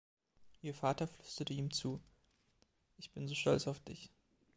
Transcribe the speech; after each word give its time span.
Ihr 0.63 0.73
Vater 0.73 1.07
flüsterte 1.07 1.53
ihm 1.53 1.69
zu: 1.69 2.01
„Ich 2.97 3.11
bin 3.11 3.27
so 3.27 3.35
stolz 3.35 3.67
auf 3.67 3.79
dich!“ 3.81 4.09